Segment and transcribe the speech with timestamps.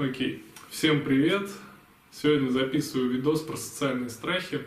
[0.00, 0.42] Окей.
[0.70, 1.50] Всем привет.
[2.10, 4.60] Сегодня записываю видос про социальные страхи.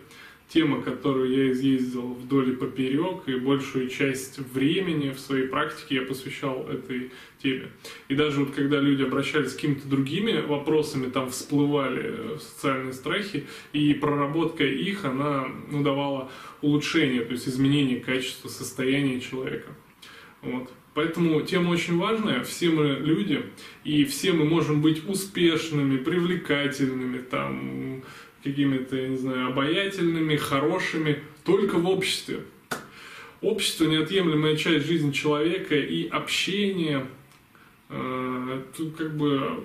[0.47, 6.01] Тема, которую я изъездил вдоль и поперек, и большую часть времени в своей практике я
[6.03, 7.09] посвящал этой
[7.41, 7.71] теме.
[8.09, 13.95] И даже вот когда люди обращались с какими-то другими вопросами, там всплывали социальные страхи, и
[13.95, 16.29] проработка их, она ну, давала
[16.61, 19.71] улучшение, то есть изменение качества состояния человека.
[20.43, 20.69] Вот.
[20.93, 23.43] Поэтому тема очень важная, все мы люди,
[23.83, 28.03] и все мы можем быть успешными, привлекательными, там,
[28.43, 32.41] какими-то, я не знаю, обаятельными, хорошими, только в обществе.
[33.41, 37.07] Общество– неотъемлемая часть жизни человека, и общение
[37.89, 39.63] э, тут как бы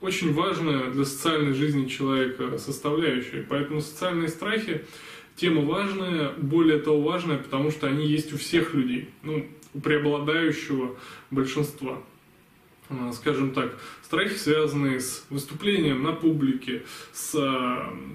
[0.00, 3.44] очень важная для социальной жизни человека составляющая.
[3.48, 4.84] Поэтому социальные страхи–
[5.38, 9.08] тема важная, более того важная, потому что они есть у всех людей.
[9.22, 9.46] Ну,
[9.82, 10.96] преобладающего
[11.30, 11.98] большинства.
[12.90, 17.32] А, скажем так, страхи, связанные с выступлением на публике, с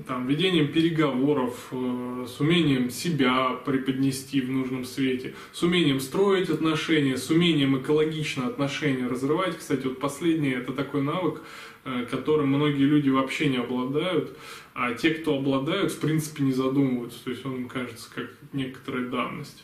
[0.08, 7.18] там, ведением переговоров, э, с умением себя преподнести в нужном свете, с умением строить отношения,
[7.18, 9.60] с умением экологично отношения разрывать.
[9.60, 11.44] Кстати, вот последнее это такой навык,
[11.86, 14.36] э, которым многие люди вообще не обладают,
[14.74, 17.24] а те, кто обладают, в принципе не задумываются.
[17.24, 19.64] То есть он им кажется как некоторая данность.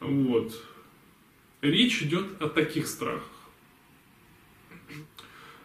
[0.00, 0.52] Вот.
[1.62, 3.24] Речь идет о таких страхах.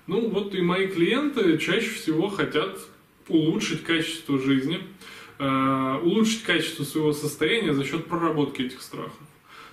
[0.07, 2.79] Ну вот и мои клиенты чаще всего хотят
[3.27, 4.81] улучшить качество жизни,
[5.39, 9.13] э, улучшить качество своего состояния за счет проработки этих страхов.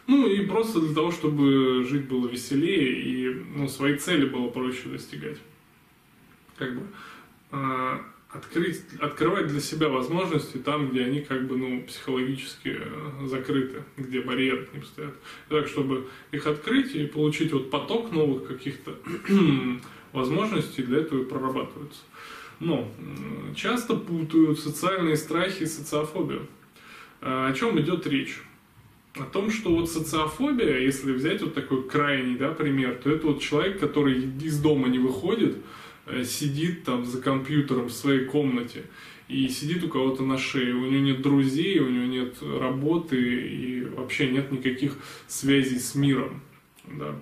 [0.06, 4.88] Ну и просто для того, чтобы жить было веселее и ну, свои цели было проще
[4.88, 5.38] достигать.
[6.56, 6.86] Как бы.
[8.32, 13.84] Э, открыть, открывать для себя возможности там, где они как бы ну, психологически э, закрыты,
[13.96, 15.14] где барьеры к ним стоят.
[15.48, 18.96] Так, чтобы их открыть и получить вот поток новых каких-то
[20.12, 22.00] возможностей, для этого и прорабатываются.
[22.60, 22.90] Но
[23.54, 26.48] часто путают социальные страхи и социофобию.
[27.20, 28.40] А, о чем идет речь?
[29.14, 33.40] О том, что вот социофобия, если взять вот такой крайний да, пример, то это вот
[33.40, 35.60] человек, который из дома не выходит, Э,
[36.24, 38.84] сидит там за компьютером в своей комнате
[39.28, 43.84] и сидит у кого-то на шее, у него нет друзей, у него нет работы и
[43.84, 46.42] вообще нет никаких связей с миром.
[46.86, 47.14] Да.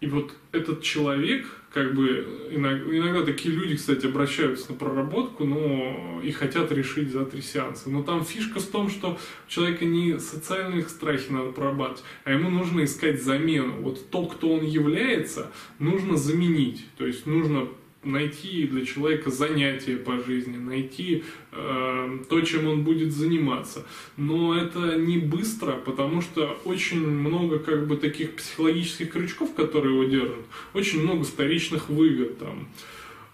[0.00, 6.22] И вот этот человек, как бы, иногда, иногда такие люди, кстати, обращаются на проработку, но
[6.24, 7.90] и хотят решить за три сеанса.
[7.90, 12.48] Но там фишка в том, что у человека не социальные страхи надо прорабатывать, а ему
[12.48, 13.74] нужно искать замену.
[13.82, 16.86] Вот то, кто он является, нужно заменить.
[16.96, 17.68] То есть нужно
[18.06, 23.84] найти для человека занятие по жизни, найти э, то, чем он будет заниматься.
[24.16, 30.04] Но это не быстро, потому что очень много как бы таких психологических крючков, которые его
[30.04, 32.68] держат, очень много вторичных выгод там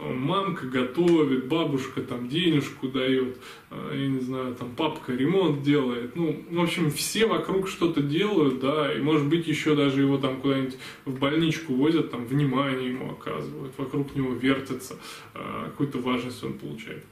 [0.03, 3.39] мамка готовит, бабушка там денежку дает,
[3.71, 6.17] э, я не знаю, там папка ремонт делает.
[6.17, 10.41] Ну, в общем, все вокруг что-то делают, да, и может быть еще даже его там
[10.41, 14.99] куда-нибудь в больничку возят, там внимание ему оказывают, вокруг него вертятся,
[15.35, 17.05] э, какую-то важность он получает.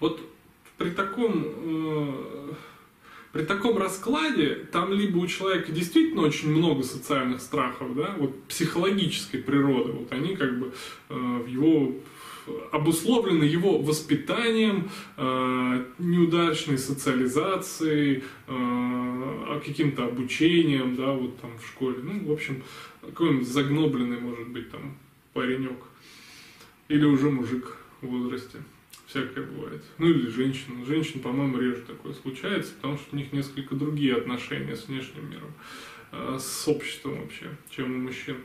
[0.00, 0.20] Вот
[0.76, 2.52] при таком э,
[3.34, 9.40] при таком раскладе там либо у человека действительно очень много социальных страхов, да, вот психологической
[9.40, 10.72] природы, вот они как бы
[11.08, 11.96] э, его
[12.70, 21.98] обусловлены его воспитанием, э, неудачной социализацией, э, каким-то обучением, да, вот там в школе.
[22.04, 22.62] Ну, в общем,
[23.00, 24.96] какой-нибудь загнобленный, может быть, там
[25.32, 25.82] паренек.
[26.86, 28.58] Или уже мужик в возрасте
[29.14, 29.82] всякое бывает.
[29.98, 30.84] Ну или женщина.
[30.84, 35.52] Женщин, по-моему, реже такое случается, потому что у них несколько другие отношения с внешним миром,
[36.10, 38.38] э, с обществом вообще, чем у мужчин.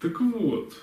[0.00, 0.74] Так вот,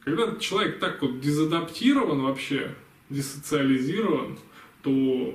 [0.00, 2.74] когда человек так вот дезадаптирован вообще,
[3.10, 4.38] десоциализирован,
[4.84, 5.34] то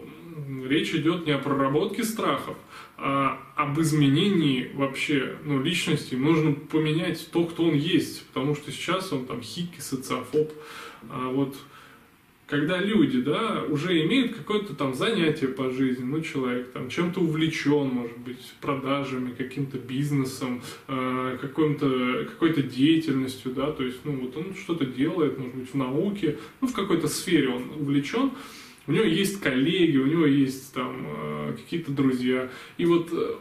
[0.65, 2.55] речь идет не о проработке страхов,
[2.97, 6.15] а об изменении вообще ну, личности.
[6.15, 10.53] Нужно поменять то, кто он есть, потому что сейчас он там хики, социофоб.
[11.09, 11.55] А вот
[12.49, 17.89] когда люди, да, уже имеют какое-то там занятие по жизни, ну, человек там чем-то увлечен,
[17.89, 24.85] может быть, продажами, каким-то бизнесом, э, какой-то, деятельностью, да, то есть, ну, вот он что-то
[24.85, 28.31] делает, может быть, в науке, ну, в какой-то сфере он увлечен,
[28.89, 32.49] у него есть коллеги, у него есть там э, какие-то друзья.
[32.79, 33.35] И вот э,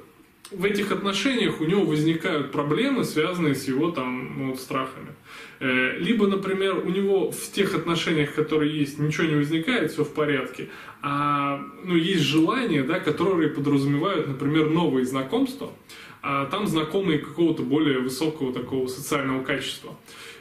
[0.50, 5.14] в этих отношениях у него возникают проблемы, связанные с его там ну, вот, страхами.
[5.60, 10.12] Э, либо, например, у него в тех отношениях, которые есть, ничего не возникает, все в
[10.12, 10.68] порядке,
[11.00, 15.72] а ну, есть желания, да, которые подразумевают, например, новые знакомства,
[16.20, 19.96] а там знакомые какого-то более высокого такого социального качества.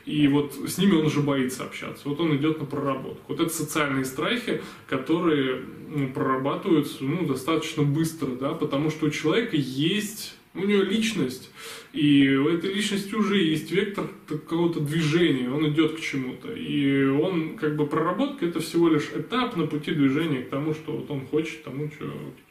[0.07, 2.07] И вот с ними он уже боится общаться.
[2.07, 3.25] Вот он идет на проработку.
[3.27, 9.57] Вот это социальные страхи, которые ну, прорабатываются ну, достаточно быстро, да, потому что у человека
[9.57, 11.51] есть у него личность,
[11.92, 16.54] и у этой личности уже есть вектор какого-то движения, он идет к чему-то.
[16.54, 20.94] И он, как бы, проработка это всего лишь этап на пути движения к тому, что
[20.94, 22.06] вот он хочет, тому, что,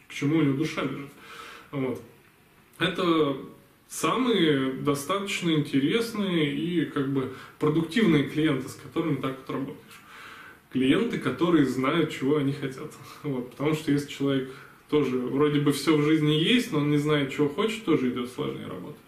[0.09, 1.11] к чему у него душа лежит.
[1.73, 2.03] Вот.
[2.79, 3.37] Это
[3.89, 10.01] самые достаточно интересные и как бы продуктивные клиенты, с которыми так вот работаешь.
[10.73, 12.93] Клиенты, которые знают, чего они хотят.
[13.23, 13.51] Вот.
[13.53, 14.51] Потому что если человек
[14.91, 18.31] тоже вроде бы все в жизни есть, но он не знает, чего хочет, тоже идет
[18.31, 18.99] сложнее работа.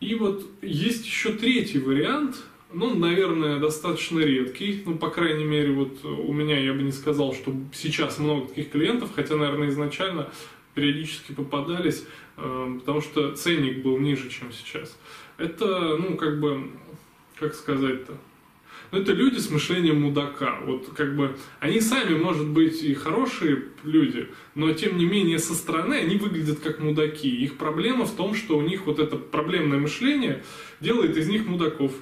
[0.00, 2.36] И вот есть еще третий вариант,
[2.72, 7.34] ну, наверное, достаточно редкий, ну, по крайней мере, вот у меня я бы не сказал,
[7.34, 10.30] что сейчас много таких клиентов, хотя, наверное, изначально
[10.74, 12.04] периодически попадались,
[12.36, 14.98] э, потому что ценник был ниже, чем сейчас.
[15.38, 16.70] Это, ну, как бы,
[17.38, 18.16] как сказать-то,
[18.92, 20.60] но это люди с мышлением мудака.
[20.64, 25.54] Вот как бы они сами, может быть, и хорошие люди, но тем не менее со
[25.54, 27.28] стороны они выглядят как мудаки.
[27.28, 30.44] Их проблема в том, что у них вот это проблемное мышление
[30.80, 31.92] делает из них мудаков.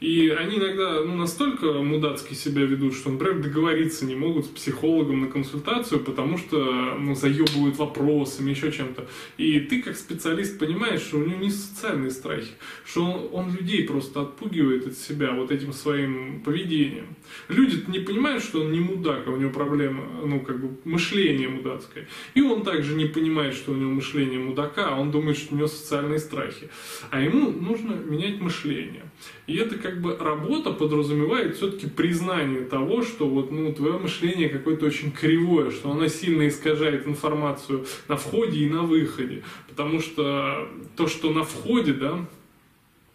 [0.00, 5.22] И они иногда ну, настолько мудацки себя ведут, что, например, договориться не могут с психологом
[5.22, 9.06] на консультацию, потому что ну, заебывают вопросами, еще чем-то.
[9.38, 12.52] И ты как специалист понимаешь, что у него не социальные страхи,
[12.84, 17.16] что он, он людей просто отпугивает от себя вот этим своим поведением.
[17.48, 21.48] люди не понимают, что он не мудак, а у него проблема, ну, как бы мышление
[21.48, 22.06] мудацкое.
[22.34, 25.58] И он также не понимает, что у него мышление мудака, а он думает, что у
[25.58, 26.68] него социальные страхи.
[27.10, 29.04] А ему нужно менять мышление.
[29.46, 34.86] И это как бы работа подразумевает все-таки признание того, что вот, ну, твое мышление какое-то
[34.86, 39.44] очень кривое, что оно сильно искажает информацию на входе и на выходе.
[39.68, 42.26] Потому что то, что на входе, да,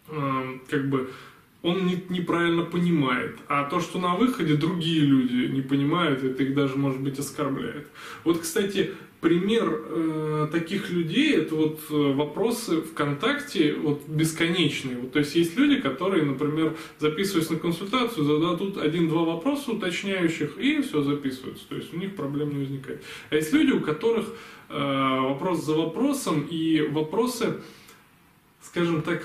[0.08, 1.10] э, как бы
[1.62, 3.38] он не, неправильно понимает.
[3.48, 7.86] А то, что на выходе другие люди не понимают, это их даже, может быть, оскорбляет.
[8.24, 8.90] Вот, кстати,
[9.22, 14.96] пример э, таких людей это вот э, вопросы ВКонтакте вот бесконечные.
[14.96, 20.82] Вот, то есть есть люди, которые, например, записываясь на консультацию, зададут один-два вопроса уточняющих и
[20.82, 21.64] все записываются.
[21.68, 23.04] То есть у них проблем не возникает.
[23.30, 24.26] А есть люди, у которых
[24.68, 27.60] э, вопрос за вопросом и вопросы,
[28.60, 29.22] скажем так,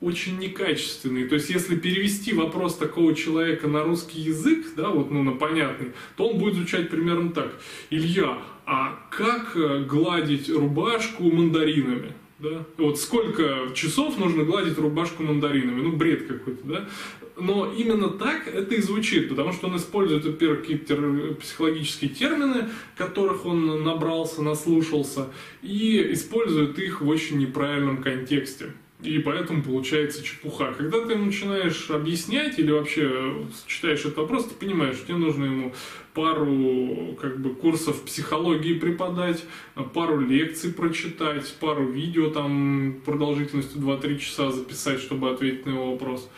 [0.00, 1.26] очень некачественные.
[1.26, 5.92] То есть, если перевести вопрос такого человека на русский язык, да, вот, ну, на понятный,
[6.16, 7.52] то он будет звучать примерно так.
[7.90, 12.12] Илья, а как э, гладить рубашку мандаринами?
[12.38, 12.64] Да?
[12.78, 15.80] Вот сколько часов нужно гладить рубашку мандаринами?
[15.80, 16.88] Ну, бред какой-то, да?
[17.36, 23.44] Но именно так это и звучит, потому что он использует, во-первых, какие-то психологические термины, которых
[23.44, 25.28] он набрался, наслушался,
[25.62, 28.72] и использует их в очень неправильном контексте.
[29.04, 30.72] И поэтому получается чепуха.
[30.72, 35.74] Когда ты начинаешь объяснять или вообще читаешь этот вопрос, ты понимаешь, что тебе нужно ему
[36.14, 39.44] пару как бы, курсов психологии преподать,
[39.92, 46.30] пару лекций прочитать, пару видео там продолжительностью 2-3 часа записать, чтобы ответить на его вопрос.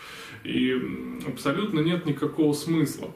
[0.44, 0.74] И
[1.26, 3.12] абсолютно нет никакого смысла.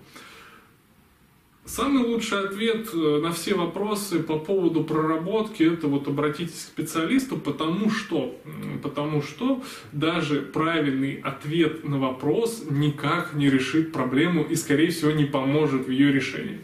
[1.66, 7.36] Самый лучший ответ э, на все вопросы по поводу проработки это вот обратитесь к специалисту,
[7.36, 8.34] потому что,
[8.82, 9.62] потому что
[9.92, 15.90] даже правильный ответ на вопрос никак не решит проблему и, скорее всего, не поможет в
[15.90, 16.60] ее решении.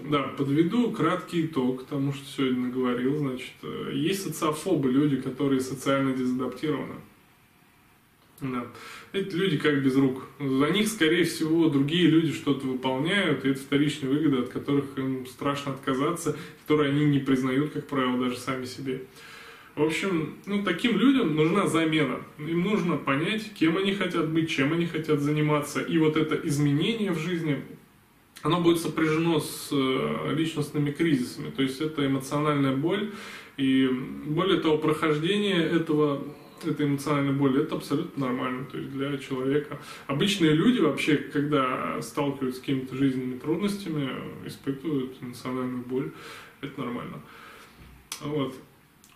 [0.00, 3.16] Да, подведу краткий итог тому, что сегодня говорил.
[3.16, 6.94] Значит, э, есть социофобы, люди, которые социально дезадаптированы.
[8.40, 8.66] Да.
[9.12, 10.22] Эти люди как без рук.
[10.38, 15.26] За них, скорее всего, другие люди что-то выполняют, и это вторичные выгоды, от которых им
[15.26, 19.02] страшно отказаться, которые они не признают, как правило, даже сами себе.
[19.74, 22.20] В общем, ну, таким людям нужна замена.
[22.38, 25.80] Им нужно понять, кем они хотят быть, чем они хотят заниматься.
[25.80, 27.62] И вот это изменение в жизни,
[28.42, 31.50] оно будет сопряжено с э, личностными кризисами.
[31.50, 33.12] То есть это эмоциональная боль.
[33.56, 33.88] И
[34.26, 36.24] более того, прохождение этого
[36.64, 39.78] это эмоциональная боль, это абсолютно нормально, то есть для человека.
[40.06, 44.10] Обычные люди вообще, когда сталкиваются с какими-то жизненными трудностями,
[44.46, 46.12] испытывают эмоциональную боль,
[46.60, 47.20] это нормально.
[48.20, 48.54] Вот.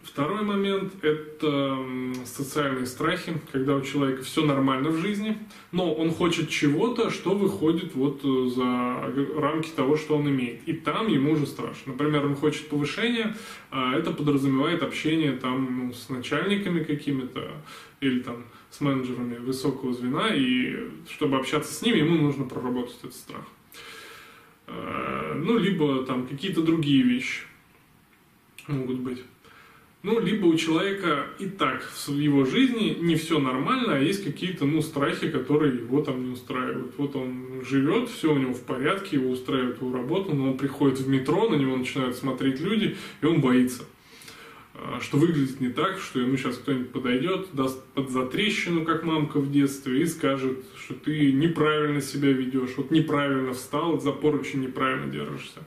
[0.02, 1.78] Второй момент– это
[2.24, 5.38] социальные страхи, когда у человека все нормально в жизни,
[5.70, 10.66] но он хочет чего-то, что выходит вот э, за рамки того, что он имеет.
[10.66, 11.92] И там ему уже страшно.
[11.92, 13.36] Например, он хочет повышения,
[13.70, 17.52] а это подразумевает общение там ну, с начальниками какими-то
[18.00, 23.14] или там с менеджерами высокого звена, и чтобы общаться с ними, ему нужно проработать этот
[23.14, 23.44] страх.
[24.66, 27.42] Э, ну, либо там какие-то другие вещи
[28.66, 29.22] могут быть.
[30.02, 34.64] Ну, либо у человека и так в его жизни не все нормально, а есть какие-то,
[34.64, 36.94] ну, страхи, которые его там не устраивают.
[36.98, 40.98] Вот он живет, все у него в порядке, его устраивает его работа, но он приходит
[40.98, 43.84] в метро, на него начинают смотреть люди, и он боится.
[44.74, 49.38] А, что выглядит не так, что ему сейчас кто-нибудь подойдет, даст под затрещину, как мамка
[49.38, 55.12] в детстве, и скажет, что ты неправильно себя ведешь, вот неправильно встал, за поручень неправильно
[55.12, 55.60] держишься.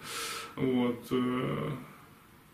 [0.58, 1.06] Вот.
[1.12, 1.70] Э,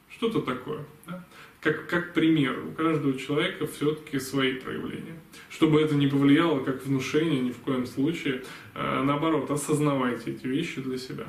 [0.10, 0.86] что-то такое.
[1.08, 1.26] Да?
[1.62, 2.60] Как, как пример.
[2.68, 5.22] У каждого человека все-таки свои проявления.
[5.50, 8.44] Чтобы это не повлияло как внушение, ни в коем случае.
[8.74, 11.28] А, наоборот, осознавайте эти вещи для себя.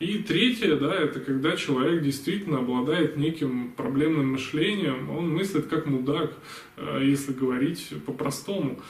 [0.00, 6.32] И третье, да, это когда человек действительно обладает неким проблемным мышлением, он мыслит как мудак,
[6.76, 8.80] а, если говорить по-простому.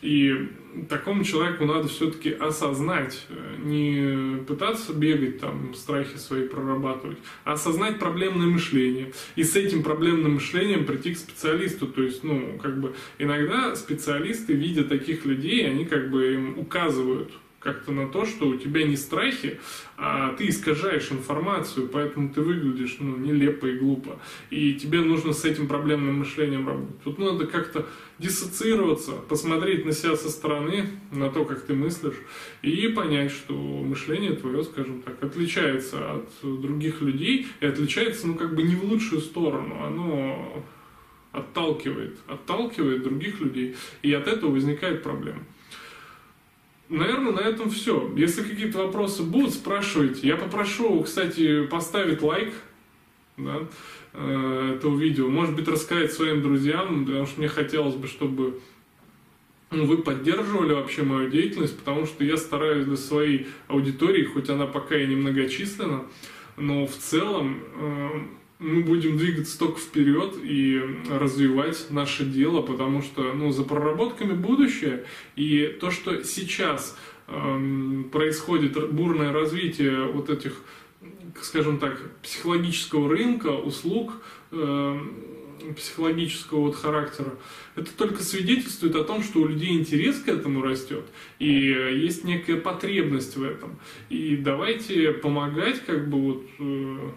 [0.00, 0.48] И
[0.88, 7.98] такому человеку надо все-таки осознать, э, не пытаться бегать, там, страхи свои прорабатывать, а осознать
[7.98, 9.12] проблемное мышление.
[9.34, 11.86] И с этим проблемным мышлением прийти к специалисту.
[11.88, 17.32] То есть, ну, как бы иногда специалисты, видя таких людей, они как бы им указывают,
[17.60, 19.60] как-то на то, что у тебя не страхи,
[19.96, 24.20] а ты искажаешь информацию, поэтому ты выглядишь ну, нелепо и глупо.
[24.50, 27.02] И тебе нужно с этим проблемным мышлением работать.
[27.02, 27.86] Тут надо как-то
[28.18, 32.16] диссоциироваться, посмотреть на себя со стороны, на то, как ты мыслишь,
[32.62, 38.54] и понять, что мышление твое, скажем так, отличается от других людей и отличается, ну, как
[38.54, 39.82] бы не в лучшую сторону.
[39.82, 40.64] Оно
[41.32, 45.44] отталкивает, отталкивает других людей, и от этого возникает проблема.
[46.88, 48.10] Наверное, на этом все.
[48.16, 50.26] Если какие-то вопросы будут, спрашивайте.
[50.26, 52.54] Я попрошу, кстати, поставить лайк
[53.36, 53.60] да,
[54.14, 55.28] э, этого видео.
[55.28, 58.60] Может быть, рассказать своим друзьям, потому что мне хотелось бы, чтобы
[59.70, 64.66] ну, вы поддерживали вообще мою деятельность, потому что я стараюсь для своей аудитории, хоть она
[64.66, 66.06] пока и немногочисленна,
[66.56, 68.08] но в целом э,
[68.58, 75.04] мы будем двигаться только вперед и развивать наше дело, потому что ну, за проработками будущее,
[75.36, 76.96] и то, что сейчас
[77.28, 80.60] э, происходит бурное развитие вот этих,
[81.40, 84.14] скажем так, психологического рынка, услуг,
[84.50, 85.00] э,
[85.76, 87.34] психологического вот характера,
[87.76, 91.04] это только свидетельствует о том, что у людей интерес к этому растет,
[91.38, 93.78] и есть некая потребность в этом.
[94.08, 97.10] И давайте помогать как бы вот э,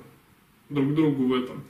[0.72, 1.63] друг другу в этом.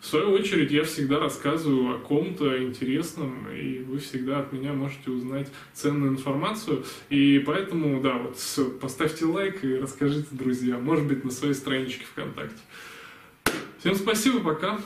[0.00, 5.12] В свою очередь, я всегда рассказываю о ком-то интересном, и вы всегда от меня можете
[5.12, 6.84] узнать ценную информацию.
[7.08, 8.36] И поэтому, да, вот
[8.80, 12.58] поставьте лайк и расскажите друзьям, может быть, на своей страничке ВКонтакте.
[13.78, 14.80] Всем спасибо, пока.